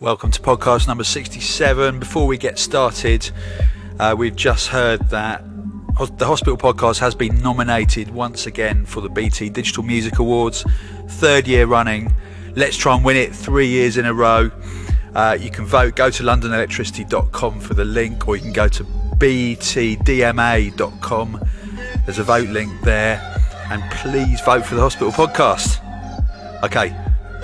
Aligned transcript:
Welcome 0.00 0.30
to 0.30 0.40
podcast 0.40 0.88
number 0.88 1.04
67. 1.04 1.98
Before 1.98 2.26
we 2.26 2.38
get 2.38 2.58
started, 2.58 3.30
uh, 3.98 4.14
we've 4.16 4.34
just 4.34 4.68
heard 4.68 5.10
that 5.10 5.44
the 6.16 6.24
Hospital 6.24 6.56
Podcast 6.56 7.00
has 7.00 7.14
been 7.14 7.38
nominated 7.42 8.08
once 8.08 8.46
again 8.46 8.86
for 8.86 9.02
the 9.02 9.10
BT 9.10 9.50
Digital 9.50 9.82
Music 9.82 10.18
Awards, 10.18 10.64
third 11.06 11.46
year 11.46 11.66
running. 11.66 12.14
Let's 12.56 12.78
try 12.78 12.96
and 12.96 13.04
win 13.04 13.18
it 13.18 13.34
three 13.34 13.66
years 13.66 13.98
in 13.98 14.06
a 14.06 14.14
row. 14.14 14.50
Uh, 15.14 15.36
you 15.38 15.50
can 15.50 15.66
vote, 15.66 15.96
go 15.96 16.08
to 16.08 16.22
londonelectricity.com 16.22 17.60
for 17.60 17.74
the 17.74 17.84
link, 17.84 18.26
or 18.26 18.36
you 18.36 18.42
can 18.42 18.54
go 18.54 18.68
to 18.68 18.84
btdma.com. 19.18 20.00
There's 22.06 22.18
a 22.18 22.24
vote 22.24 22.48
link 22.48 22.72
there, 22.84 23.20
and 23.68 23.82
please 23.92 24.40
vote 24.40 24.64
for 24.64 24.76
the 24.76 24.80
Hospital 24.80 25.12
Podcast. 25.12 25.84
Okay, 26.64 26.88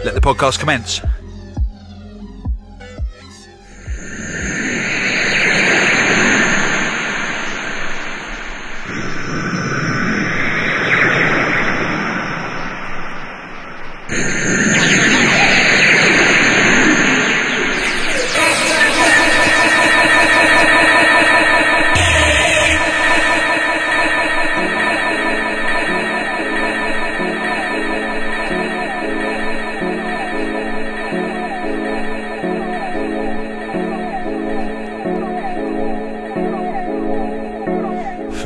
let 0.02 0.14
the 0.14 0.22
podcast 0.22 0.58
commence. 0.58 1.02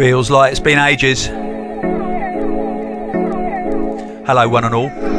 Feels 0.00 0.30
like 0.30 0.52
it's 0.52 0.60
been 0.60 0.78
ages. 0.78 1.26
Hello, 4.26 4.48
one 4.48 4.64
and 4.64 4.74
all. 4.74 5.09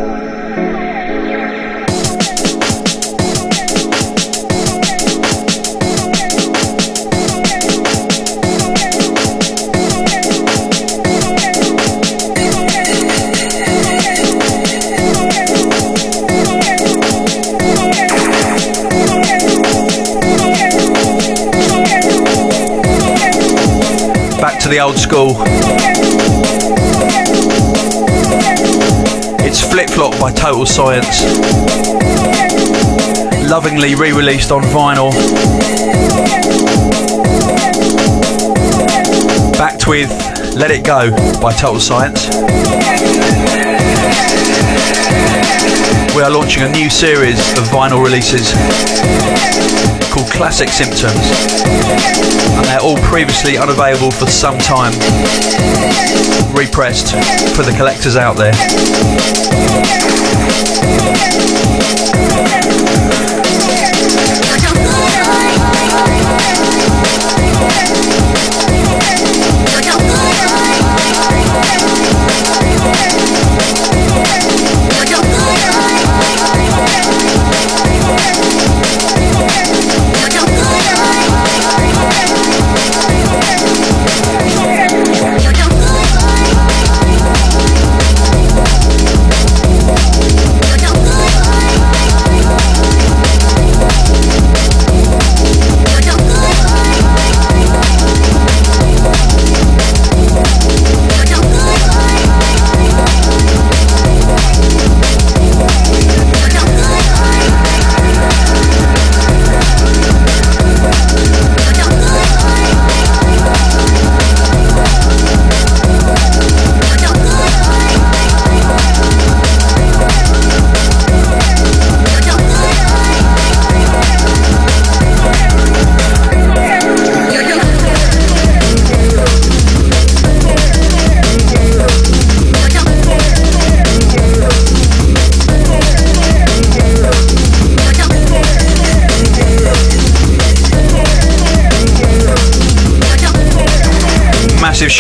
The 24.70 24.80
old 24.80 24.98
school. 24.98 25.36
It's 29.44 29.62
Flip 29.62 29.90
Flop 29.90 30.20
by 30.20 30.32
Total 30.32 30.66
Science. 30.66 31.24
Lovingly 33.50 33.96
re 33.96 34.12
released 34.12 34.52
on 34.52 34.62
vinyl. 34.64 35.12
Backed 39.54 39.88
with 39.88 40.10
Let 40.56 40.70
It 40.70 40.86
Go 40.86 41.12
by 41.42 41.54
Total 41.54 41.80
Science. 41.80 42.28
We 46.16 46.22
are 46.22 46.30
launching 46.30 46.64
a 46.64 46.70
new 46.70 46.90
series 46.90 47.40
of 47.58 47.64
vinyl 47.70 48.04
releases 48.04 48.52
called 50.12 50.30
Classic 50.30 50.68
Symptoms, 50.68 51.16
and 51.66 52.66
they're 52.66 52.82
all 52.82 52.98
previously 52.98 53.58
unavailable 53.58 54.12
for 54.12 54.26
some 54.26 54.58
time, 54.58 54.92
repressed 56.54 57.16
for 57.56 57.64
the 57.64 57.74
collectors 57.78 58.18
out 58.18 58.36
there. 58.36 58.52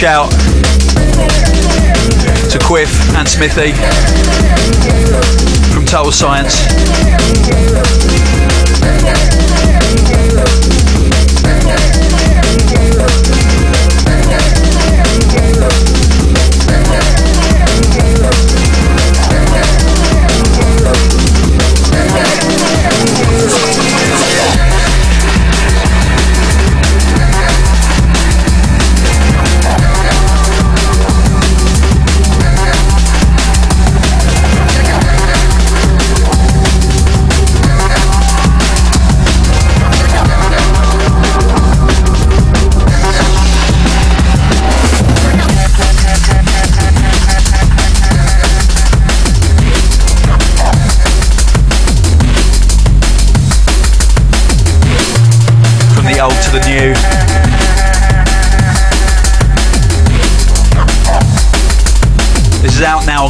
Shout 0.01 0.31
to 2.49 2.57
Quiff 2.57 2.89
and 3.13 3.29
Smithy 3.29 3.73
from 5.71 5.85
Total 5.85 6.11
Science. 6.11 6.70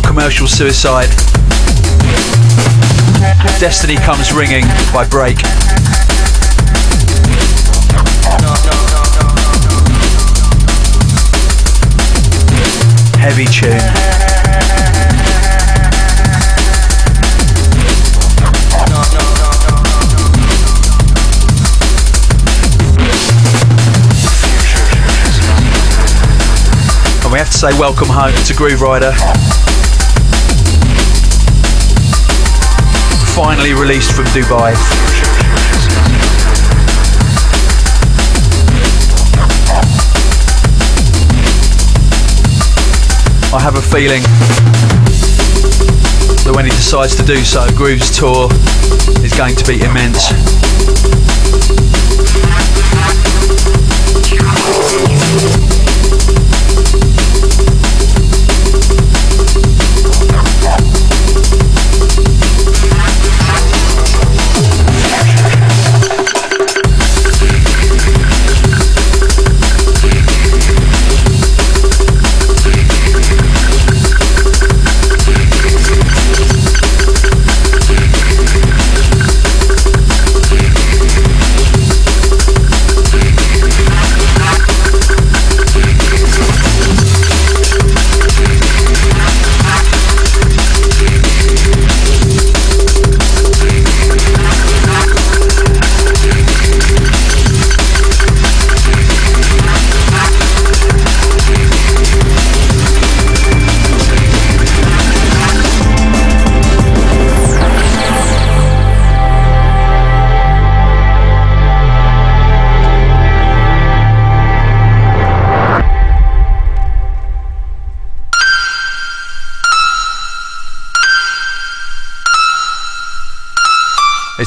Commercial 0.01 0.47
suicide. 0.47 1.09
Destiny 3.59 3.97
Comes 3.97 4.31
Ringing 4.31 4.63
by 4.93 5.05
Break. 5.05 5.39
Heavy 13.17 13.45
tune. 13.45 14.20
Have 27.37 27.49
to 27.49 27.57
say 27.57 27.79
welcome 27.79 28.07
home 28.07 28.35
to 28.35 28.53
Grooverider. 28.53 29.13
Finally 33.33 33.73
released 33.73 34.11
from 34.11 34.25
Dubai. 34.25 34.75
I 43.51 43.59
have 43.59 43.75
a 43.75 43.81
feeling 43.81 44.21
that 46.43 46.53
when 46.55 46.65
he 46.65 46.71
decides 46.71 47.15
to 47.15 47.23
do 47.23 47.43
so, 47.43 47.65
Groove's 47.75 48.15
tour 48.15 48.49
is 49.25 49.33
going 49.33 49.55
to 49.55 49.65
be 49.65 49.81
immense. 49.81 50.29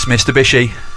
Mr. 0.06 0.34
Bishy. 0.34 0.93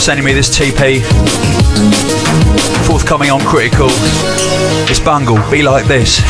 For 0.00 0.04
sending 0.04 0.24
me 0.24 0.32
this 0.32 0.48
TP. 0.48 1.02
Forthcoming 2.86 3.30
on 3.30 3.40
Critical. 3.40 3.88
It's 4.88 5.00
Bungle, 5.00 5.38
Be 5.50 5.62
Like 5.62 5.86
This. 5.86 6.20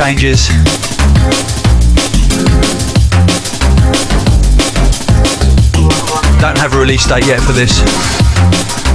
Changes. 0.00 0.48
Don't 6.40 6.56
have 6.56 6.72
a 6.72 6.78
release 6.78 7.06
date 7.06 7.26
yet 7.26 7.40
for 7.42 7.52
this. 7.52 7.82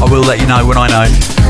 I 0.01 0.07
will 0.09 0.23
let 0.23 0.39
you 0.39 0.47
know 0.47 0.65
when 0.65 0.77
I 0.79 0.87
know. 0.87 1.44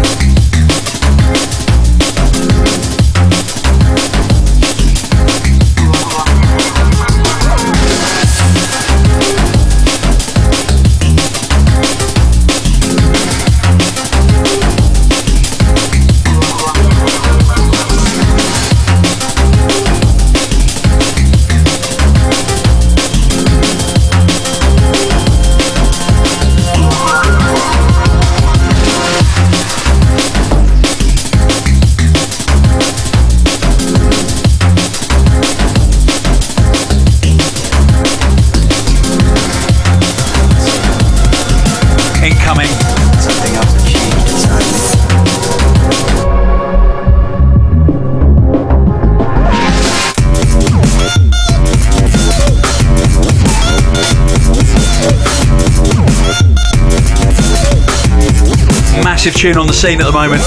Massive 59.25 59.41
tune 59.41 59.57
on 59.57 59.65
the 59.65 59.73
scene 59.73 59.99
at 59.99 60.05
the 60.05 60.11
moment. 60.11 60.43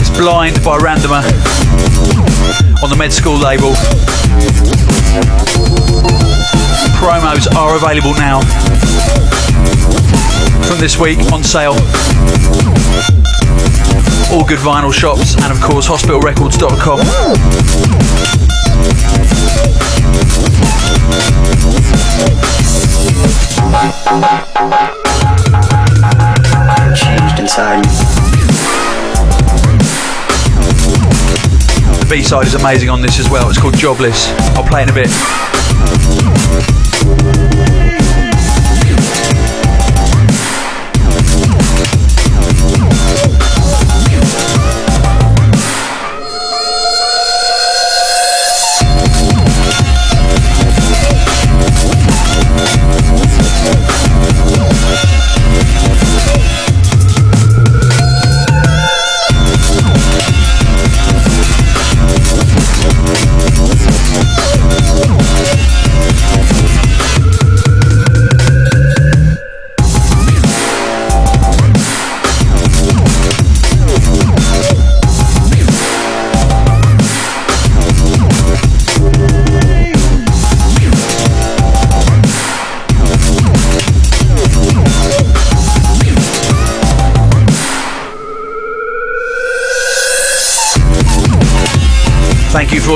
It's 0.00 0.08
Blind 0.18 0.64
by 0.64 0.78
Randomer 0.78 1.22
on 2.82 2.88
the 2.88 2.96
Med 2.96 3.12
School 3.12 3.36
label. 3.36 3.74
Promos 6.96 7.46
are 7.54 7.76
available 7.76 8.14
now 8.14 8.40
from 10.66 10.80
this 10.80 10.98
week 10.98 11.18
on 11.30 11.44
sale. 11.44 11.74
All 14.32 14.46
good 14.46 14.60
vinyl 14.60 14.94
shops 14.94 15.36
and 15.36 15.52
of 15.52 15.60
course 15.60 15.86
hospitalrecords.com. 15.86 17.00
Changed 26.94 27.38
inside. 27.40 27.84
The 32.00 32.06
B-side 32.08 32.46
is 32.46 32.54
amazing 32.54 32.90
on 32.90 33.02
this 33.02 33.18
as 33.18 33.28
well. 33.28 33.48
It's 33.48 33.58
called 33.58 33.76
Jobless. 33.76 34.28
I'll 34.56 34.64
play 34.64 34.82
in 34.82 34.88
a 34.88 34.92
bit. 34.92 35.10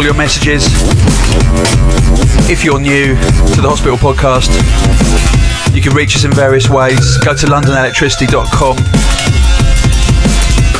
All 0.00 0.06
your 0.06 0.14
messages. 0.14 0.64
If 2.48 2.64
you're 2.64 2.80
new 2.80 3.08
to 3.08 3.60
the 3.60 3.68
Hospital 3.68 3.98
Podcast, 3.98 4.48
you 5.74 5.82
can 5.82 5.92
reach 5.92 6.16
us 6.16 6.24
in 6.24 6.32
various 6.32 6.70
ways. 6.70 7.18
Go 7.18 7.34
to 7.36 7.46
londonelectricity.com 7.46 8.76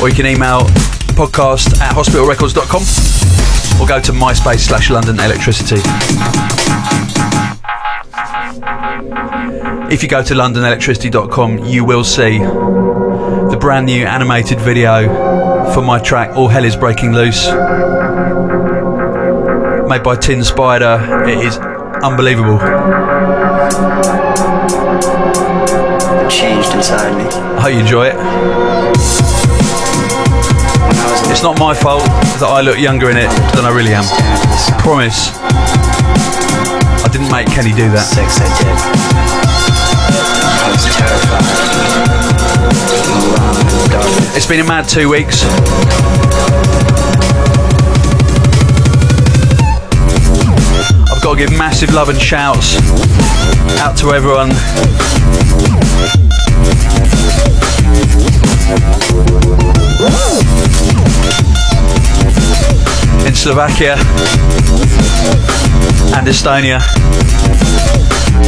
or 0.00 0.08
you 0.08 0.14
can 0.14 0.24
email 0.24 0.60
podcast 1.20 1.78
at 1.80 1.94
hospitalrecords.com 1.94 3.82
or 3.82 3.86
go 3.86 4.00
to 4.00 4.12
myspace 4.12 4.60
slash 4.60 4.88
London 4.88 5.20
Electricity. 5.20 5.82
If 9.92 10.02
you 10.02 10.08
go 10.08 10.22
to 10.22 10.32
londonelectricity.com, 10.32 11.66
you 11.66 11.84
will 11.84 12.04
see 12.04 12.38
the 12.38 13.58
brand 13.60 13.84
new 13.84 14.06
animated 14.06 14.60
video 14.60 15.74
for 15.74 15.82
my 15.82 15.98
track 15.98 16.38
All 16.38 16.48
Hell 16.48 16.64
is 16.64 16.74
Breaking 16.74 17.12
Loose 17.12 17.48
made 19.90 20.02
by 20.04 20.14
Tin 20.14 20.44
Spider. 20.44 21.02
It 21.26 21.44
is 21.44 21.58
unbelievable. 21.58 22.60
Changed 26.30 26.70
inside 26.78 27.10
me. 27.18 27.24
I 27.26 27.60
hope 27.60 27.72
you 27.74 27.80
enjoy 27.80 28.06
it. 28.06 28.14
When 28.14 28.24
I 30.94 31.10
was 31.10 31.30
It's 31.32 31.42
not 31.42 31.58
my 31.58 31.74
fault 31.74 32.04
that 32.38 32.46
I 32.46 32.60
look 32.60 32.78
younger 32.78 33.10
in 33.10 33.16
it 33.16 33.26
than 33.56 33.64
I 33.66 33.74
really 33.74 33.92
am. 33.92 34.04
staring 34.04 34.30
at 34.30 34.46
the 34.46 34.56
sun. 34.62 34.78
Promise. 34.78 35.34
I 37.02 37.08
didn't 37.10 37.32
make 37.32 37.48
Kenny 37.48 37.74
do 37.74 37.90
that. 37.90 38.06
Sex 38.06 38.38
I 38.38 38.46
did. 38.62 38.78
I 40.54 40.70
was 40.70 40.86
terrified. 40.94 41.42
Alone 43.10 43.58
in 43.58 43.74
the 43.74 43.88
darkness. 43.90 44.36
It's 44.36 44.46
been 44.46 44.60
a 44.60 44.64
mad 44.64 44.86
two 44.88 45.08
weeks. 45.10 45.42
Got 51.30 51.38
to 51.38 51.46
give 51.46 51.58
massive 51.58 51.94
love 51.94 52.08
and 52.08 52.20
shouts 52.20 52.76
out 53.78 53.96
to 53.96 54.10
everyone. 54.12 54.50
In 63.26 63.34
Slovakia 63.34 63.94
and 66.16 66.26
Estonia. 66.26 66.80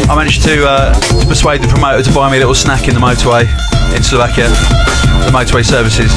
I 0.09 0.15
managed 0.17 0.43
to, 0.45 0.67
uh, 0.67 0.95
to 1.21 1.27
persuade 1.27 1.63
the 1.63 1.69
promoter 1.69 2.03
to 2.03 2.13
buy 2.13 2.31
me 2.31 2.39
a 2.39 2.41
little 2.41 2.55
snack 2.55 2.89
in 2.89 2.95
the 2.95 3.01
motorway 3.01 3.43
in 3.95 4.03
Slovakia, 4.03 4.49
the 4.49 5.31
motorway 5.31 5.65
services, 5.65 6.13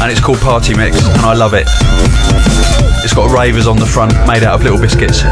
and 0.00 0.12
it's 0.12 0.20
called 0.20 0.38
Party 0.38 0.76
Mix, 0.76 1.02
and 1.02 1.22
I 1.22 1.34
love 1.34 1.54
it. 1.54 2.85
It's 3.06 3.14
got 3.14 3.30
ravers 3.30 3.68
on 3.68 3.76
the 3.76 3.86
front, 3.86 4.10
made 4.26 4.42
out 4.42 4.56
of 4.56 4.64
little 4.64 4.80
biscuits. 4.80 5.22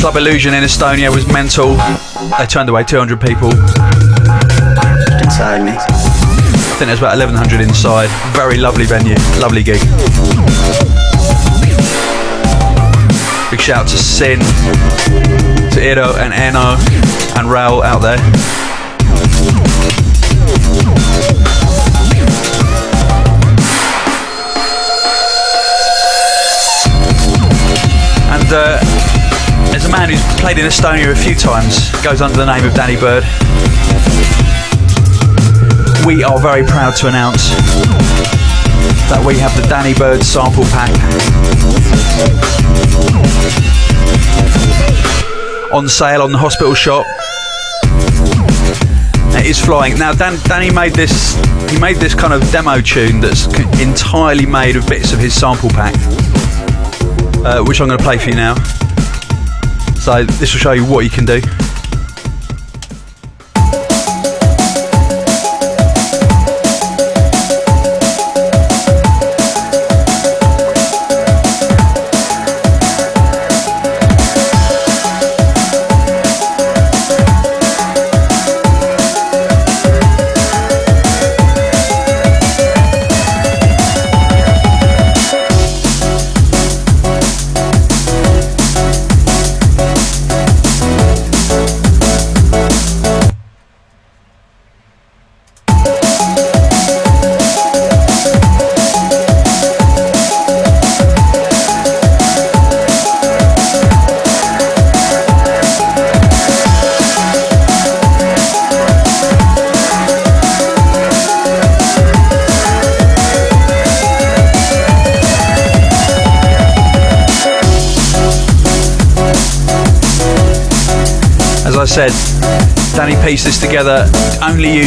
Club 0.00 0.16
Illusion 0.16 0.54
in 0.54 0.64
Estonia 0.64 1.14
was 1.14 1.30
mental. 1.30 1.76
They 2.38 2.46
turned 2.46 2.70
away 2.70 2.82
200 2.84 3.20
people. 3.20 3.50
I 3.52 5.20
Inside 5.22 5.64
me. 5.66 5.72
think 6.80 6.88
there's 6.88 6.98
about 6.98 7.18
1100 7.18 7.60
inside. 7.60 8.08
Very 8.34 8.56
lovely 8.56 8.86
venue, 8.86 9.16
lovely 9.38 9.62
gig. 9.62 9.80
Big 13.50 13.60
shout 13.60 13.84
out 13.84 13.88
to 13.88 13.98
Sin, 13.98 14.38
to 15.72 15.78
Iro 15.78 16.16
and 16.16 16.32
Eno 16.32 16.80
and 17.36 17.52
Raul 17.52 17.84
out 17.84 18.00
there. 18.00 18.16
Uh, 28.54 28.78
there's 29.70 29.86
a 29.86 29.88
man 29.88 30.10
who's 30.10 30.22
played 30.38 30.58
in 30.58 30.66
Estonia 30.66 31.10
a 31.10 31.16
few 31.16 31.34
times, 31.34 31.90
goes 32.02 32.20
under 32.20 32.36
the 32.36 32.44
name 32.44 32.66
of 32.66 32.74
Danny 32.74 32.96
Byrd. 32.96 33.24
we 36.04 36.22
are 36.22 36.38
very 36.38 36.62
proud 36.62 36.94
to 36.96 37.08
announce 37.08 37.48
that 39.08 39.22
we 39.26 39.38
have 39.38 39.56
the 39.56 39.66
Danny 39.68 39.94
Byrd 39.94 40.22
sample 40.22 40.64
pack 40.64 40.90
on 45.72 45.88
sale 45.88 46.20
on 46.20 46.30
the 46.30 46.38
hospital 46.38 46.74
shop. 46.74 47.06
It 49.34 49.46
is 49.46 49.58
flying 49.58 49.98
now. 49.98 50.12
Dan, 50.12 50.38
Danny 50.44 50.70
made 50.70 50.92
this. 50.92 51.36
He 51.70 51.80
made 51.80 51.96
this 51.96 52.14
kind 52.14 52.34
of 52.34 52.42
demo 52.50 52.82
tune 52.82 53.20
that's 53.20 53.46
entirely 53.80 54.44
made 54.44 54.76
of 54.76 54.86
bits 54.86 55.14
of 55.14 55.20
his 55.20 55.32
sample 55.32 55.70
pack, 55.70 55.94
uh, 57.44 57.62
which 57.64 57.80
I'm 57.80 57.88
going 57.88 57.98
to 57.98 58.04
play 58.04 58.18
for 58.18 58.30
you 58.30 58.36
now. 58.36 58.54
So 59.94 60.24
this 60.24 60.52
will 60.52 60.60
show 60.60 60.72
you 60.72 60.84
what 60.84 61.04
you 61.04 61.10
can 61.10 61.24
do. 61.24 61.40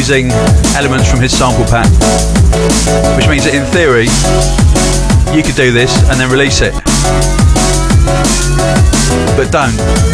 Using 0.07 0.29
elements 0.75 1.09
from 1.09 1.19
his 1.19 1.35
sample 1.35 1.65
pack, 1.65 1.89
which 3.17 3.27
means 3.27 3.43
that 3.43 3.55
in 3.55 3.65
theory, 3.73 4.05
you 5.35 5.41
could 5.41 5.55
do 5.55 5.71
this 5.71 5.97
and 6.11 6.19
then 6.19 6.29
release 6.29 6.61
it. 6.61 6.73
But 9.35 9.51
don't. 9.51 10.04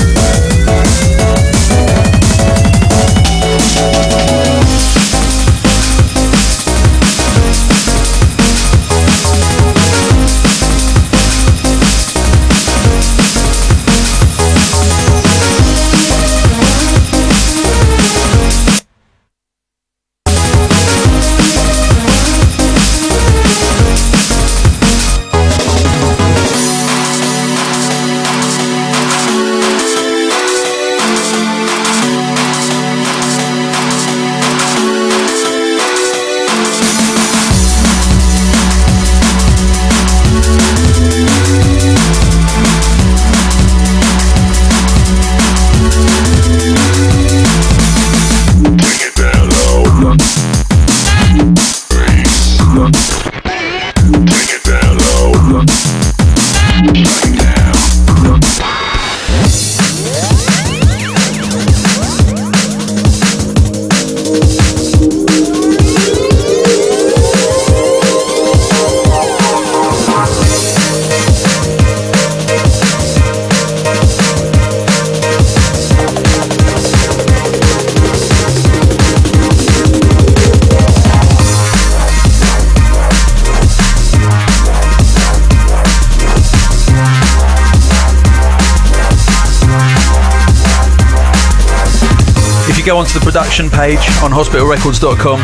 Page 93.69 93.99
on 94.23 94.31
hospitalrecords.com, 94.31 95.43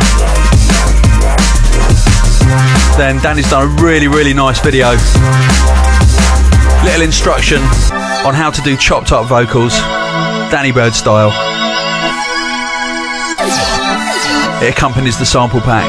then 2.98 3.22
Danny's 3.22 3.50
done 3.50 3.68
a 3.68 3.82
really, 3.84 4.08
really 4.08 4.34
nice 4.34 4.60
video. 4.60 4.92
Little 6.84 7.04
instruction 7.04 7.62
on 8.26 8.34
how 8.34 8.50
to 8.50 8.62
do 8.62 8.76
chopped 8.78 9.12
up 9.12 9.28
vocals, 9.28 9.78
Danny 10.50 10.72
Byrd 10.72 10.96
style. 10.96 11.32
It 14.64 14.74
accompanies 14.74 15.20
the 15.20 15.26
sample 15.26 15.62
pack. 15.62 15.86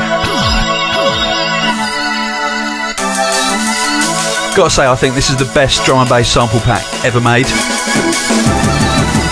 Gotta 4.56 4.70
say, 4.70 4.86
I 4.86 4.94
think 4.96 5.14
this 5.14 5.30
is 5.30 5.36
the 5.36 5.50
best 5.54 5.84
drum 5.86 6.00
and 6.00 6.08
bass 6.08 6.28
sample 6.28 6.60
pack 6.60 6.84
ever 7.04 7.20
made 7.20 7.46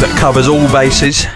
that 0.00 0.16
covers 0.18 0.48
all 0.48 0.66
bases. 0.72 1.26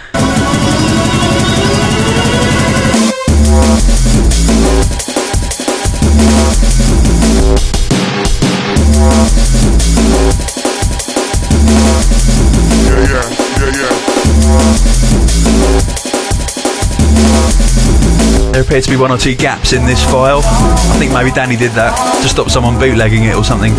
Appear 18.71 18.81
to 18.81 18.89
be 18.89 18.95
one 18.95 19.11
or 19.11 19.17
two 19.17 19.35
gaps 19.35 19.73
in 19.73 19.85
this 19.85 20.01
file. 20.01 20.39
I 20.45 20.95
think 20.97 21.11
maybe 21.11 21.29
Danny 21.29 21.57
did 21.57 21.71
that 21.71 21.91
to 22.23 22.29
stop 22.29 22.49
someone 22.49 22.79
bootlegging 22.79 23.25
it 23.25 23.35
or 23.35 23.43
something. 23.43 23.73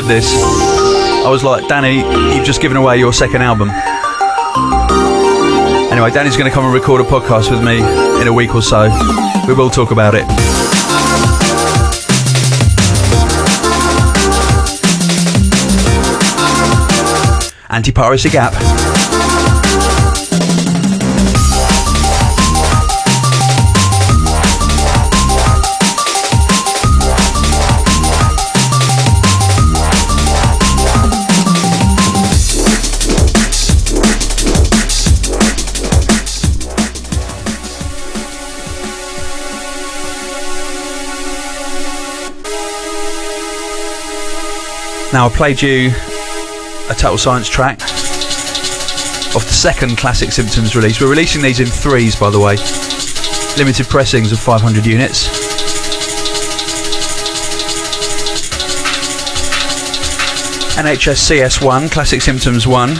Heard 0.00 0.08
this, 0.08 0.32
I 1.24 1.28
was 1.28 1.42
like, 1.42 1.66
Danny, 1.66 1.96
you've 2.36 2.46
just 2.46 2.60
given 2.60 2.76
away 2.76 2.98
your 2.98 3.12
second 3.12 3.42
album. 3.42 3.70
Anyway, 5.90 6.10
Danny's 6.12 6.36
going 6.36 6.48
to 6.48 6.54
come 6.54 6.64
and 6.64 6.72
record 6.72 7.00
a 7.00 7.04
podcast 7.04 7.50
with 7.50 7.64
me 7.64 7.78
in 8.20 8.28
a 8.28 8.32
week 8.32 8.54
or 8.54 8.62
so. 8.62 8.88
We 9.48 9.54
will 9.54 9.70
talk 9.70 9.90
about 9.90 10.14
it. 10.14 10.24
Anti 17.70 17.90
piracy 17.90 18.30
gap. 18.30 18.97
Now, 45.18 45.26
I 45.26 45.30
played 45.30 45.60
you 45.60 45.88
a 46.88 46.94
Total 46.94 47.18
Science 47.18 47.48
track 47.48 47.80
of 49.34 49.42
the 49.42 49.52
second 49.52 49.98
Classic 49.98 50.30
Symptoms 50.30 50.76
release. 50.76 51.00
We're 51.00 51.10
releasing 51.10 51.42
these 51.42 51.58
in 51.58 51.66
threes, 51.66 52.14
by 52.14 52.30
the 52.30 52.38
way. 52.38 52.54
Limited 53.58 53.88
pressings 53.88 54.30
of 54.30 54.38
500 54.38 54.86
units. 54.86 55.26
NHS 60.78 61.18
CS1, 61.26 61.90
Classic 61.90 62.22
Symptoms 62.22 62.68
1, 62.68 62.90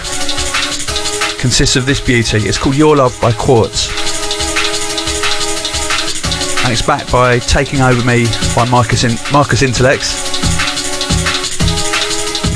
consists 1.38 1.76
of 1.76 1.87
this 1.87 2.00
beauty. 2.00 2.38
It's 2.38 2.59
called 2.59 2.74
Your 2.74 2.96
Love 2.96 3.16
by 3.22 3.31
Quartz. 3.31 3.90
And 6.64 6.72
it's 6.72 6.83
backed 6.83 7.12
by 7.12 7.38
Taking 7.38 7.81
Over 7.81 8.04
Me 8.04 8.26
by 8.57 8.68
Marcus, 8.68 9.04
in- 9.04 9.33
Marcus 9.33 9.62
Intalex. 9.62 10.28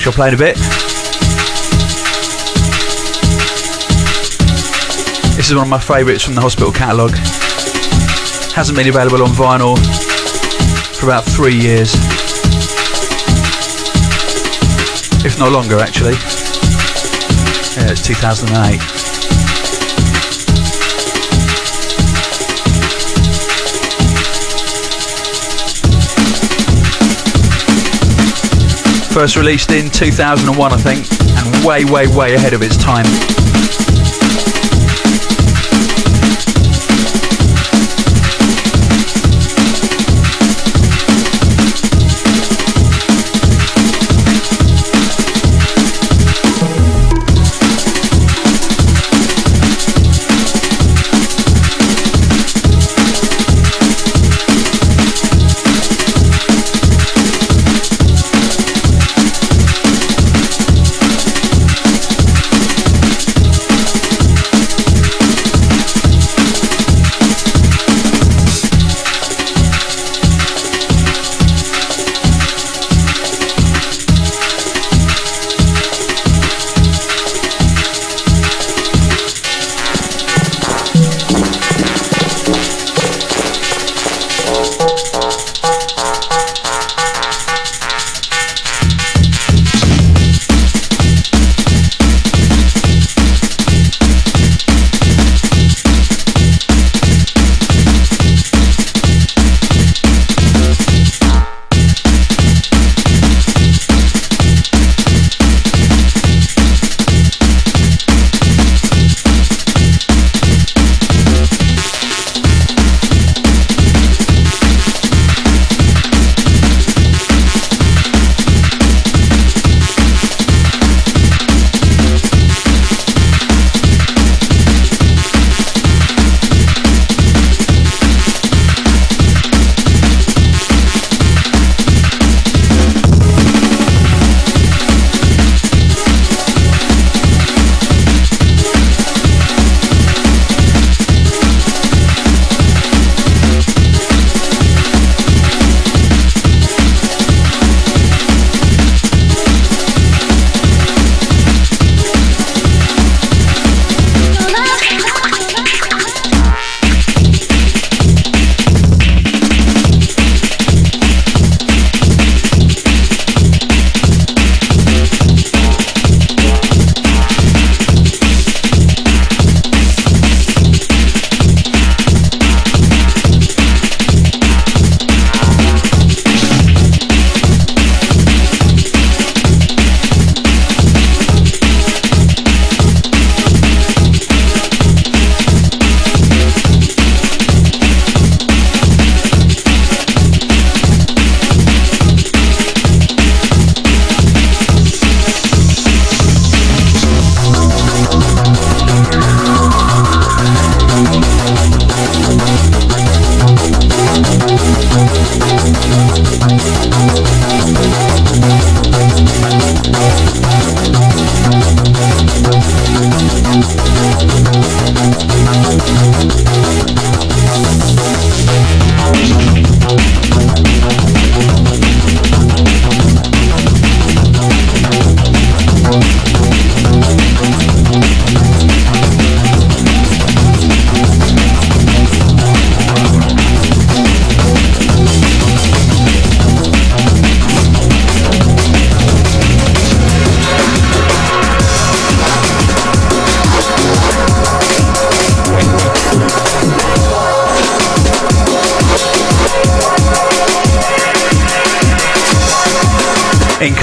I'll 0.06 0.12
play 0.12 0.28
in 0.28 0.34
a 0.34 0.36
bit. 0.36 0.56
This 5.36 5.48
is 5.48 5.54
one 5.54 5.64
of 5.64 5.68
my 5.68 5.78
favourites 5.78 6.24
from 6.24 6.34
the 6.34 6.40
hospital 6.40 6.72
catalogue. 6.72 7.14
Hasn't 8.52 8.76
been 8.76 8.88
available 8.88 9.22
on 9.22 9.30
vinyl 9.30 9.76
for 10.96 11.06
about 11.06 11.24
three 11.24 11.54
years. 11.54 11.94
If 15.24 15.38
not 15.38 15.52
longer, 15.52 15.78
actually. 15.78 16.14
Yeah, 17.76 17.92
it's 17.92 18.02
2008. 18.04 19.01
First 29.22 29.36
released 29.36 29.70
in 29.70 29.88
2001, 29.88 30.72
I 30.72 30.76
think, 30.78 31.06
and 31.38 31.64
way, 31.64 31.84
way, 31.84 32.08
way 32.08 32.34
ahead 32.34 32.54
of 32.54 32.60
its 32.60 32.76
time. 32.76 33.06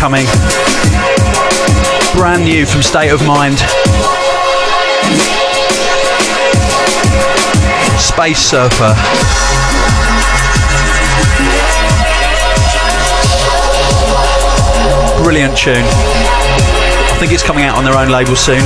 Incoming. 0.09 0.25
Brand 2.15 2.43
new 2.43 2.65
from 2.65 2.81
State 2.81 3.11
of 3.11 3.25
Mind. 3.25 3.59
Space 7.99 8.39
Surfer. 8.39 8.95
Brilliant 15.23 15.57
tune. 15.57 15.75
I 15.77 17.17
think 17.19 17.31
it's 17.31 17.43
coming 17.43 17.65
out 17.65 17.77
on 17.77 17.83
their 17.83 17.95
own 17.95 18.09
label 18.09 18.35
soon. 18.35 18.63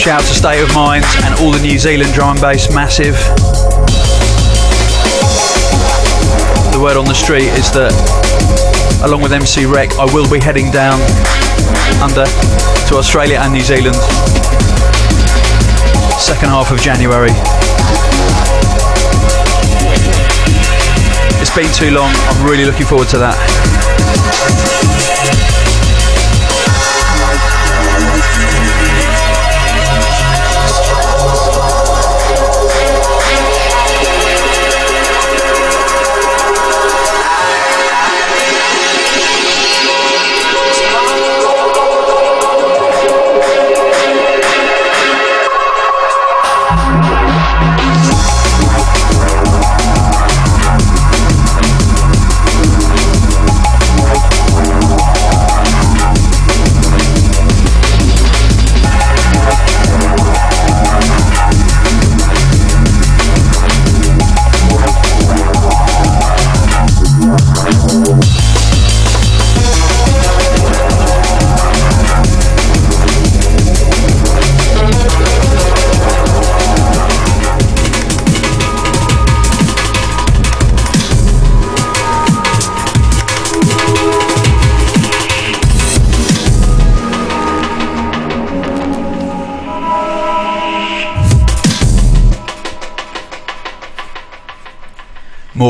Shout 0.00 0.22
to 0.22 0.34
State 0.34 0.62
of 0.62 0.74
Mind 0.74 1.04
and 1.24 1.34
all 1.40 1.52
the 1.52 1.60
New 1.60 1.78
Zealand 1.78 2.14
drum 2.14 2.30
and 2.30 2.40
bass, 2.40 2.74
massive. 2.74 3.12
The 6.72 6.80
word 6.80 6.96
on 6.96 7.04
the 7.04 7.12
street 7.12 7.52
is 7.60 7.70
that, 7.72 7.92
along 9.04 9.20
with 9.20 9.34
MC 9.34 9.64
Wrec, 9.64 9.92
I 10.00 10.08
will 10.14 10.24
be 10.24 10.40
heading 10.40 10.70
down 10.70 10.96
under 12.00 12.24
to 12.24 12.96
Australia 12.96 13.40
and 13.44 13.52
New 13.52 13.60
Zealand. 13.60 13.94
Second 16.16 16.48
half 16.48 16.72
of 16.72 16.80
January. 16.80 17.36
It's 21.44 21.54
been 21.54 21.68
too 21.76 21.92
long. 21.94 22.08
I'm 22.32 22.48
really 22.48 22.64
looking 22.64 22.86
forward 22.86 23.08
to 23.08 23.18
that. 23.18 24.59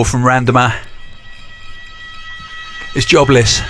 More 0.01 0.07
from 0.07 0.23
Randomer. 0.23 0.75
It's 2.95 3.05
jobless. 3.05 3.61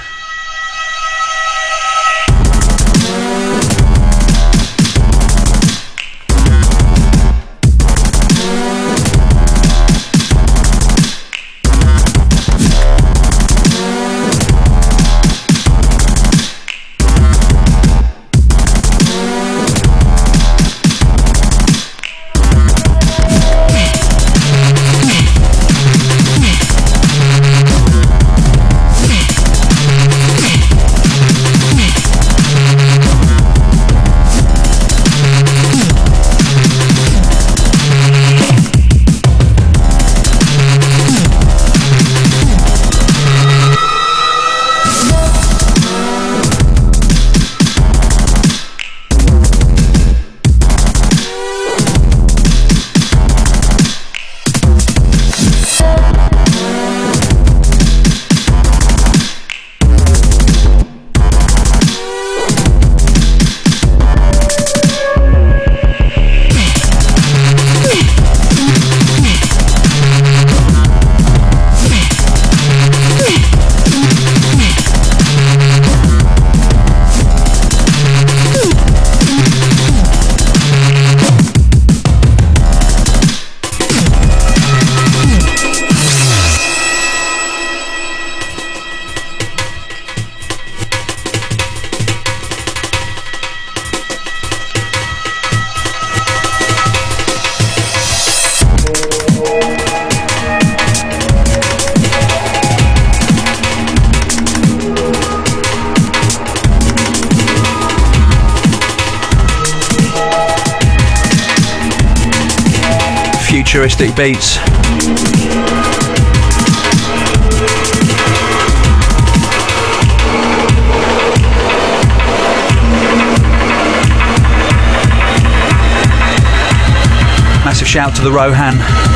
Massive 127.65 127.89
shout 127.89 128.15
to 128.17 128.23
the 128.23 128.31
Rohan. 128.31 129.10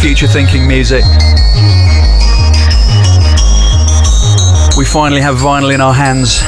Future 0.00 0.26
thinking 0.26 0.66
music, 0.66 1.04
we 4.78 4.84
finally 4.86 5.20
have 5.20 5.36
vinyl 5.36 5.74
in 5.74 5.82
our 5.82 5.92
hands 5.92 6.40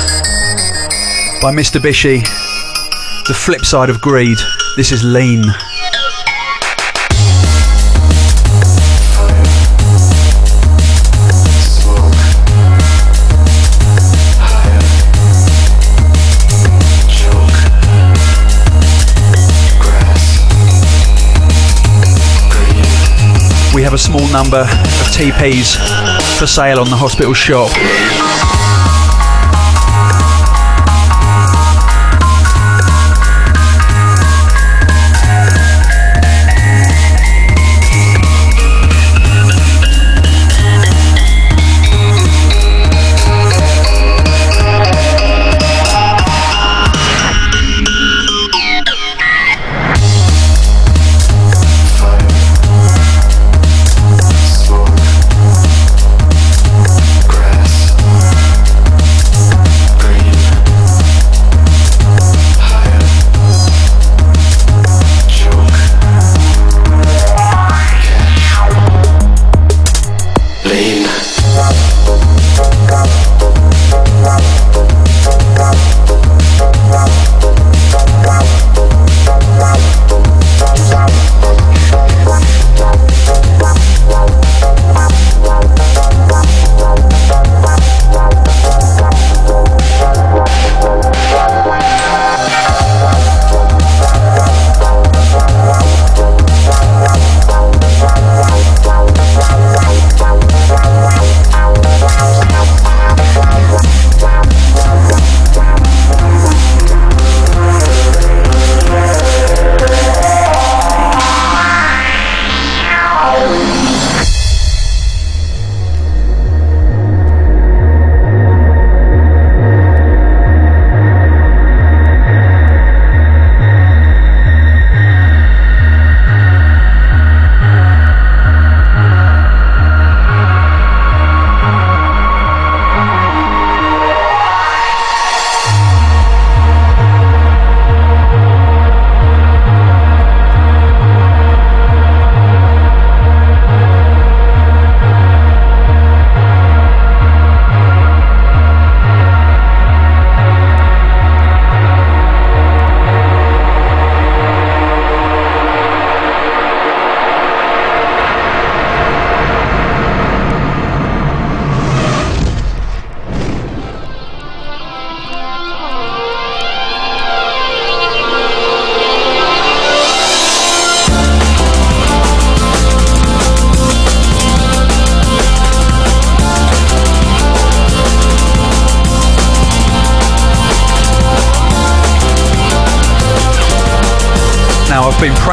by 1.42 1.52
Mistabishi. 1.52 2.22
The 3.26 3.34
flip 3.34 3.66
side 3.66 3.90
of 3.90 4.00
greed. 4.00 4.38
This 4.76 4.90
is 4.90 5.04
lean. 5.04 5.44
We 23.82 23.84
have 23.84 23.94
a 23.94 23.98
small 23.98 24.28
number 24.28 24.60
of 24.60 25.08
TPs 25.10 25.74
for 26.38 26.46
sale 26.46 26.78
on 26.78 26.88
the 26.88 26.94
hospital 26.94 27.34
shop. 27.34 27.72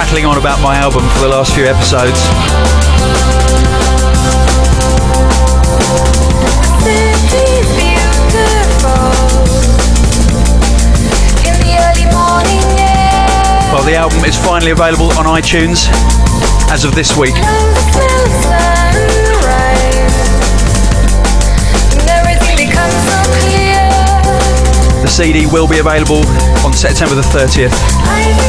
Prattling 0.10 0.26
on 0.26 0.40
about 0.40 0.60
my 0.64 0.76
album 0.76 1.08
for 1.10 1.20
the 1.20 1.28
last 1.28 1.54
few 1.54 1.66
episodes. 1.66 2.18
Well, 13.72 13.86
the 13.86 13.94
album 13.94 14.26
is 14.26 14.36
finally 14.36 14.72
available 14.72 15.12
on 15.14 15.26
iTunes 15.26 15.86
as 16.72 16.84
of 16.86 16.96
this 16.96 17.16
week. 17.16 17.36
The 25.04 25.08
CD 25.08 25.46
will 25.46 25.68
be 25.68 25.78
available 25.78 26.26
on 26.66 26.74
September 26.74 27.14
the 27.14 27.22
30th. 27.22 28.49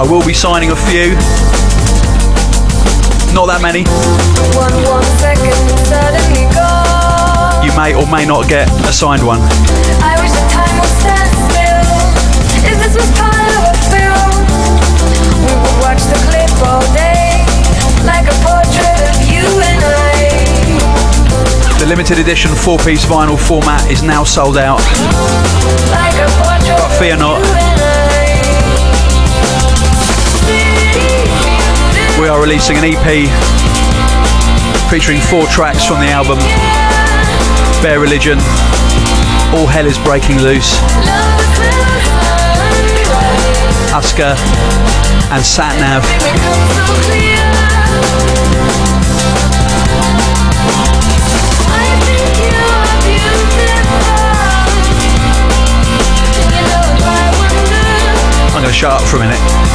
I 0.00 0.02
will 0.08 0.24
be 0.24 0.32
signing 0.32 0.72
a 0.72 0.76
few. 0.88 1.12
Not 3.36 3.52
that 3.52 3.60
many. 3.60 3.84
One, 4.56 4.72
one 4.88 5.04
second. 5.20 5.52
You 7.60 7.72
may 7.76 7.92
or 7.92 8.08
may 8.08 8.24
not 8.24 8.48
get 8.48 8.64
a 8.88 8.96
signed 8.96 9.20
one. 9.20 9.44
I 10.00 10.16
wish 10.16 10.32
the 10.32 10.40
time 10.48 10.72
would 10.80 10.94
stand 11.04 11.28
still. 11.52 11.84
If 12.64 12.80
this 12.80 12.96
was 12.96 13.12
part 13.12 13.44
of 13.60 13.62
a 13.68 13.76
film, 13.92 14.40
we 15.44 15.52
would 15.52 15.76
watch 15.84 16.00
the 16.08 16.16
clip 16.32 16.48
all 16.64 16.80
day, 16.96 17.44
like 18.08 18.24
a 18.24 18.36
portrait 18.40 19.04
of 19.04 19.20
you 19.28 19.44
and 19.44 19.84
I. 19.84 21.76
The 21.76 21.84
limited 21.84 22.16
edition 22.16 22.56
four 22.56 22.80
piece 22.80 23.04
vinyl 23.04 23.36
format 23.36 23.84
is 23.92 24.00
now 24.00 24.24
sold 24.24 24.56
out. 24.56 24.80
Like 25.92 26.16
a 26.16 26.28
portrait 26.40 26.80
But 26.80 26.88
fear 26.96 27.20
not. 27.20 27.99
We 32.20 32.28
are 32.28 32.38
releasing 32.38 32.76
an 32.76 32.84
EP 32.84 33.30
featuring 34.90 35.20
four 35.20 35.46
tracks 35.46 35.86
from 35.86 36.00
the 36.00 36.08
album 36.08 36.36
Bare 37.82 37.98
Religion, 37.98 38.36
All 39.56 39.66
Hell 39.66 39.86
is 39.86 39.96
Breaking 39.96 40.36
Loose. 40.36 40.76
Uska, 43.96 44.36
and 45.32 45.42
Satnav. 45.42 46.04
I'm 58.52 58.60
going 58.60 58.66
to 58.66 58.72
shut 58.72 58.92
up 58.92 59.08
for 59.08 59.16
a 59.16 59.20
minute. 59.20 59.69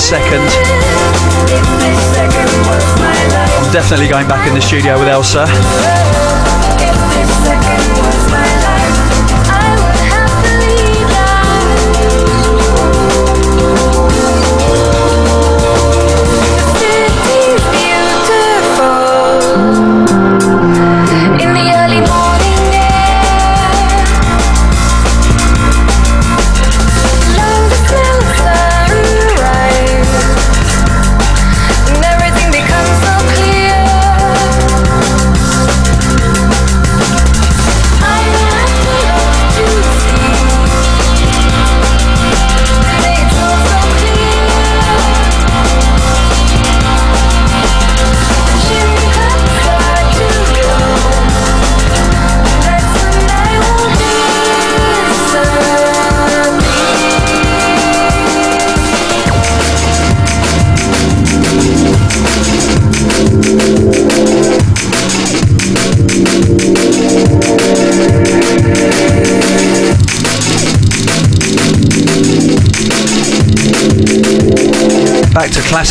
Second. 0.00 0.40
I'm 3.60 3.72
definitely 3.72 4.08
going 4.08 4.26
back 4.26 4.48
in 4.48 4.54
the 4.54 4.60
studio 4.60 4.98
with 4.98 5.08
Elsa. 5.08 5.46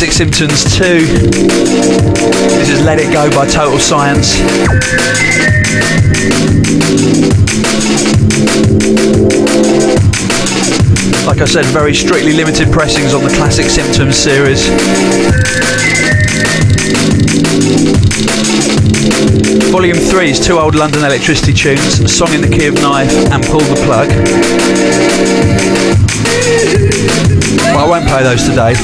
Classic 0.00 0.16
Symptoms 0.16 0.64
2. 0.78 1.06
This 2.56 2.70
is 2.70 2.80
Let 2.86 2.98
It 2.98 3.12
Go 3.12 3.28
by 3.36 3.46
Total 3.46 3.78
Science. 3.78 4.40
Like 11.26 11.42
I 11.42 11.44
said, 11.44 11.66
very 11.66 11.94
strictly 11.94 12.32
limited 12.32 12.72
pressings 12.72 13.12
on 13.12 13.24
the 13.24 13.28
Classic 13.36 13.66
Symptoms 13.66 14.16
series. 14.16 14.66
Volume 19.70 19.98
3 19.98 20.30
is 20.30 20.40
two 20.40 20.58
old 20.58 20.74
London 20.74 21.04
electricity 21.04 21.52
tunes, 21.52 22.10
song 22.10 22.32
in 22.32 22.40
the 22.40 22.48
key 22.48 22.68
of 22.68 22.74
knife 22.76 23.12
and 23.30 23.44
pull 23.44 23.60
the 23.60 23.76
plug. 23.84 24.08
But 27.56 27.76
I 27.76 27.86
won't 27.88 28.06
play 28.06 28.22
those 28.22 28.44
today. 28.44 28.74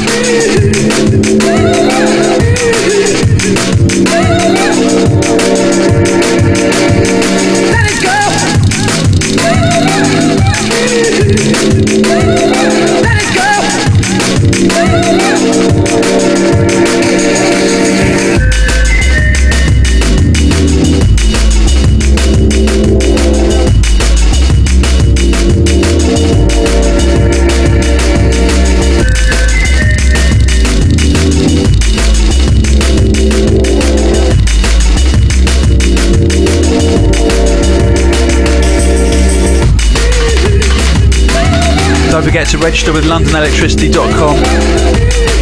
Forget 42.46 42.60
to 42.60 42.64
register 42.64 42.92
with 42.92 43.04
londonelectricity.com. 43.04 44.36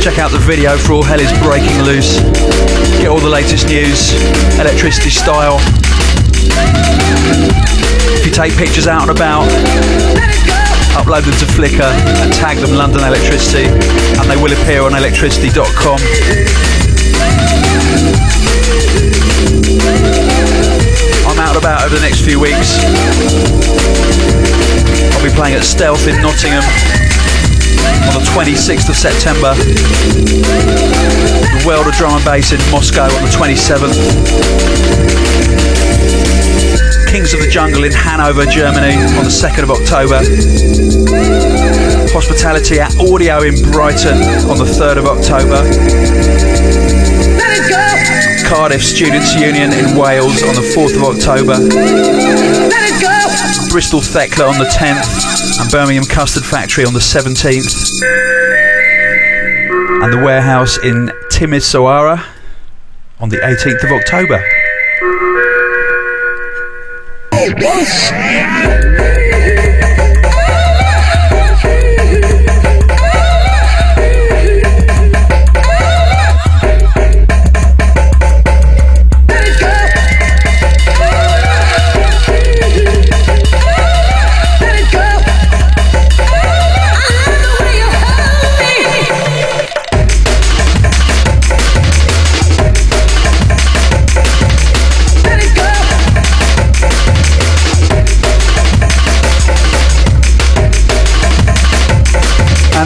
Check 0.01 0.19
out 0.19 0.31
the 0.31 0.39
video 0.39 0.77
for 0.77 0.95
All 0.95 1.03
Hell 1.03 1.21
is 1.21 1.33
Breaking 1.43 1.83
Loose. 1.83 2.21
Get 3.01 3.09
all 3.09 3.21
the 3.21 3.29
latest 3.29 3.69
news, 3.69 4.13
electricity 4.59 5.11
style. 5.11 5.59
If 8.17 8.27
you 8.27 8.33
take 8.33 8.57
pictures 8.57 8.87
out 8.87 9.03
and 9.03 9.11
about, 9.11 9.49
upload 10.97 11.25
them 11.25 11.37
to 11.41 11.47
Flickr 11.47 11.91
and 12.23 12.33
tag 12.33 12.59
them 12.59 12.77
London 12.77 13.05
Electricity, 13.05 13.67
and 13.67 14.31
they 14.31 14.37
will 14.37 14.53
appear 14.53 14.83
on 14.83 14.95
electricity.com. 14.95 15.99
I'm 21.27 21.39
out 21.39 21.57
and 21.57 21.59
about 21.59 21.85
over 21.85 21.95
the 21.95 22.03
next 22.03 22.21
few 22.25 22.41
weeks. 22.41 22.81
I'll 25.25 25.31
be 25.31 25.37
playing 25.37 25.57
at 25.57 25.64
Stealth 25.64 26.07
in 26.07 26.20
Nottingham 26.20 26.61
on 28.12 28.20
the 28.20 28.29
26th 28.29 28.91
of 28.91 28.95
September. 28.95 29.57
The 31.49 31.64
World 31.64 31.87
of 31.89 31.95
Drum 31.95 32.12
and 32.12 32.25
Bass 32.27 32.53
in 32.53 32.61
Moscow 32.70 33.09
on 33.09 33.25
the 33.25 33.33
27th. 33.33 33.97
Kings 37.09 37.33
of 37.33 37.41
the 37.41 37.49
Jungle 37.49 37.85
in 37.85 37.93
Hanover, 37.93 38.45
Germany 38.45 39.01
on 39.16 39.25
the 39.25 39.33
2nd 39.33 39.62
of 39.62 39.70
October. 39.70 40.20
Hospitality 42.12 42.79
at 42.81 42.95
Audio 43.01 43.41
in 43.41 43.57
Brighton 43.72 44.20
on 44.45 44.59
the 44.61 44.68
3rd 44.68 44.99
of 44.99 45.07
October. 45.09 45.64
Cardiff 48.45 48.85
Students 48.85 49.35
Union 49.35 49.72
in 49.72 49.97
Wales 49.97 50.43
on 50.43 50.55
the 50.55 50.61
4th 50.77 50.95
of 51.01 51.16
October. 51.16 51.57
Bristol 53.75 53.99
Thekla 53.99 54.49
on 54.49 54.57
the 54.61 54.66
10th 54.66 55.61
and 55.61 55.68
Birmingham 55.68 56.05
Custard 56.05 56.45
Factory 56.45 56.85
on 56.85 56.93
the 56.93 57.01
17th. 57.01 57.75
And 60.05 60.12
the 60.12 60.18
warehouse 60.25 60.79
in 60.79 61.09
Timisoara 61.33 62.25
on 63.18 63.31
the 63.31 63.39
18th 63.39 63.83
of 63.83 63.91
October. 63.91 64.39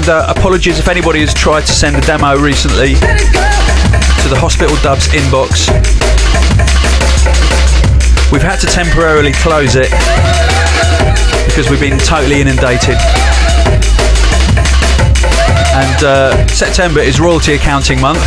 Uh, 0.09 0.25
apologies 0.35 0.79
if 0.79 0.89
anybody 0.89 1.21
has 1.21 1.35
tried 1.35 1.61
to 1.61 1.73
send 1.73 1.95
a 1.95 2.01
demo 2.01 2.35
recently 2.35 2.95
to 2.97 4.27
the 4.33 4.39
Hospital 4.41 4.73
Dubs 4.81 5.05
inbox. 5.13 5.69
We've 8.33 8.41
had 8.41 8.57
to 8.65 8.67
temporarily 8.67 9.37
close 9.37 9.77
it 9.77 9.93
because 11.45 11.69
we've 11.69 11.79
been 11.81 12.01
totally 12.01 12.41
inundated. 12.41 12.97
And 15.77 15.99
uh, 16.01 16.33
September 16.49 17.01
is 17.01 17.21
royalty 17.21 17.53
accounting 17.53 18.01
month, 18.01 18.25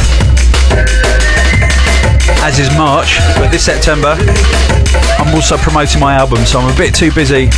as 2.46 2.62
is 2.62 2.70
March, 2.78 3.18
but 3.42 3.50
this 3.50 3.66
September 3.66 4.14
I'm 5.18 5.34
also 5.34 5.58
promoting 5.58 6.00
my 6.00 6.14
album, 6.14 6.46
so 6.46 6.60
I'm 6.60 6.70
a 6.70 6.78
bit 6.78 6.94
too 6.94 7.12
busy 7.12 7.50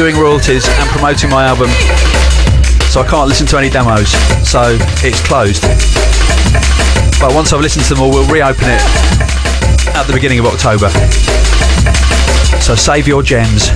doing 0.00 0.16
royalties 0.16 0.64
and 0.64 0.88
promoting 0.88 1.28
my 1.28 1.44
album 1.44 1.68
so 2.94 3.00
I 3.00 3.06
can't 3.08 3.28
listen 3.28 3.44
to 3.48 3.58
any 3.58 3.68
demos. 3.68 4.08
So 4.48 4.78
it's 5.02 5.20
closed. 5.26 5.62
But 7.18 7.34
once 7.34 7.52
I've 7.52 7.60
listened 7.60 7.84
to 7.86 7.94
them 7.94 8.04
all, 8.04 8.10
we'll 8.10 8.30
reopen 8.32 8.68
it 8.68 8.80
at 9.96 10.04
the 10.06 10.12
beginning 10.12 10.38
of 10.38 10.46
October. 10.46 10.88
So 12.60 12.76
save 12.76 13.08
your 13.08 13.24
gems. 13.24 13.66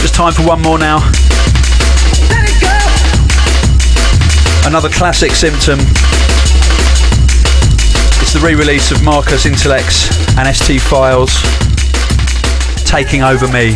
Just 0.00 0.14
time 0.14 0.32
for 0.32 0.46
one 0.46 0.62
more 0.62 0.78
now. 0.78 1.37
Another 4.68 4.90
classic 4.90 5.30
symptom. 5.30 5.78
It's 8.20 8.34
the 8.34 8.40
re-release 8.44 8.90
of 8.90 9.02
Marcus 9.02 9.46
Intalex 9.46 10.12
and 10.36 10.54
ST 10.54 10.78
Files 10.82 11.32
taking 12.84 13.22
over 13.22 13.48
me. 13.48 13.74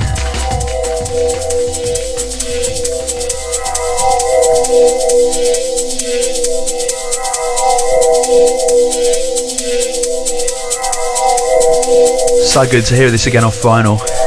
So 12.44 12.70
good 12.70 12.84
to 12.84 12.94
hear 12.94 13.10
this 13.10 13.26
again 13.26 13.44
off 13.44 13.56
vinyl. 13.62 14.21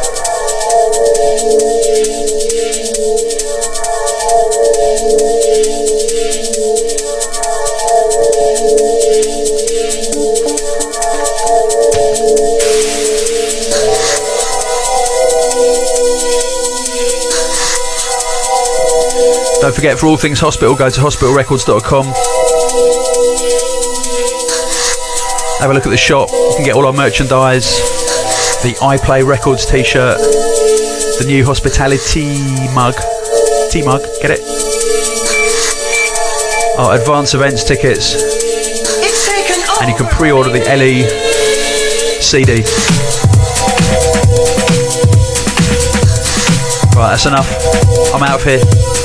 Forget, 19.86 19.99
for 19.99 20.07
all 20.07 20.17
things 20.17 20.39
hospital, 20.39 20.73
go 20.73 20.89
to 20.89 20.99
hospitalrecords.com. 20.99 22.05
Have 25.61 25.69
a 25.69 25.73
look 25.75 25.86
at 25.86 25.91
the 25.91 25.97
shop. 25.97 26.27
You 26.31 26.53
can 26.55 26.65
get 26.65 26.73
all 26.73 26.88
our 26.88 26.93
merchandise, 26.93 27.77
the 28.63 28.73
iPlay 28.81 29.23
Records 29.23 29.63
t-shirt, 29.63 30.17
the 31.19 31.25
new 31.27 31.45
hospitality 31.45 32.33
mug, 32.73 32.95
tea 33.69 33.83
mug. 33.86 34.01
Get 34.23 34.31
it? 34.31 34.39
Oh, 36.79 36.97
advance 36.99 37.36
events 37.36 37.63
tickets, 37.63 38.15
and 39.81 39.91
you 39.91 39.95
can 39.95 40.07
pre-order 40.07 40.49
the 40.49 40.65
LE 40.65 41.05
CD. 42.23 42.63
Right, 46.97 47.11
that's 47.11 47.27
enough. 47.27 47.53
I'm 48.15 48.23
out 48.23 48.39
of 48.39 48.43
here. 48.43 49.04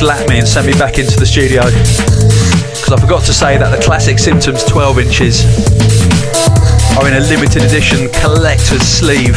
Slapped 0.00 0.30
me 0.30 0.38
and 0.38 0.48
sent 0.48 0.66
me 0.66 0.72
back 0.72 0.98
into 0.98 1.20
the 1.20 1.26
studio. 1.26 1.60
Because 1.60 2.90
I 2.90 2.96
forgot 2.96 3.22
to 3.24 3.34
say 3.34 3.58
that 3.58 3.68
the 3.68 3.84
Classic 3.84 4.18
Symptoms 4.18 4.64
12 4.64 4.98
inches 4.98 5.44
are 6.96 7.04
in 7.06 7.12
a 7.12 7.20
limited 7.28 7.60
edition 7.60 8.08
collector's 8.08 8.80
sleeve 8.80 9.36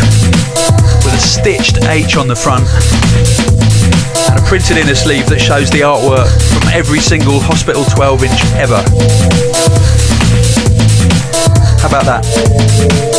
with 1.04 1.12
a 1.12 1.20
stitched 1.20 1.84
H 1.84 2.16
on 2.16 2.30
the 2.30 2.36
front 2.36 2.64
and 4.32 4.40
a 4.40 4.44
printed 4.48 4.78
inner 4.78 4.96
sleeve 4.96 5.28
that 5.28 5.40
shows 5.42 5.70
the 5.70 5.82
artwork 5.82 6.32
from 6.56 6.64
every 6.72 7.00
single 7.00 7.42
Hospital 7.42 7.84
12 7.84 8.24
inch 8.24 8.42
ever. 8.56 8.80
How 11.84 11.92
about 11.92 12.08
that? 12.08 13.13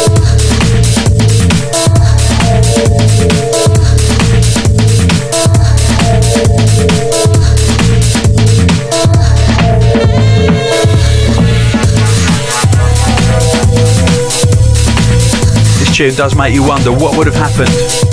Tune 15.94 16.12
does 16.16 16.34
make 16.34 16.52
you 16.52 16.66
wonder 16.66 16.90
what 16.90 17.16
would 17.16 17.28
have 17.28 17.36
happened 17.36 17.70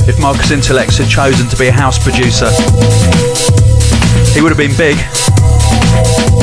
if 0.07 0.19
Marcus 0.19 0.51
Intalex 0.51 0.99
had 0.99 1.09
chosen 1.09 1.49
to 1.49 1.57
be 1.57 1.65
a 1.65 1.71
house 1.71 1.97
producer. 1.97 2.45
He 4.35 4.41
would 4.41 4.49
have 4.49 4.57
been 4.59 4.77
big, 4.77 4.97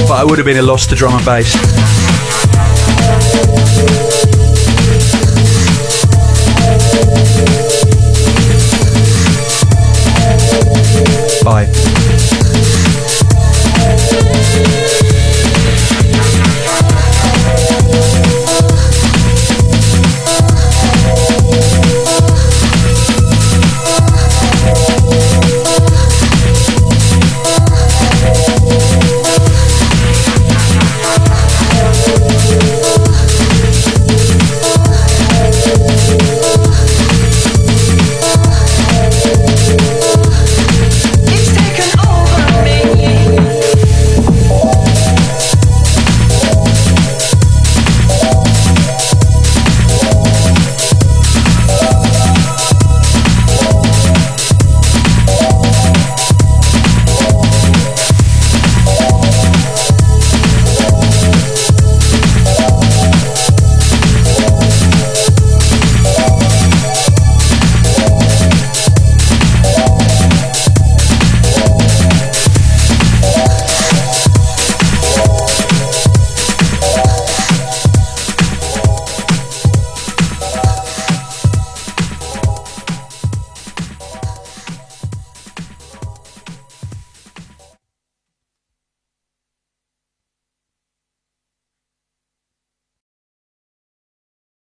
but 0.09 0.19
I 0.19 0.25
would 0.25 0.39
have 0.39 0.45
been 0.45 0.57
a 0.57 0.63
loss 0.63 0.89
to 0.89 0.97
drum 0.97 1.15
and 1.15 1.25
bass. 1.25 2.18